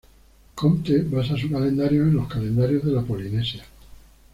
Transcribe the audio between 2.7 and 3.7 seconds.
de la Polinesia.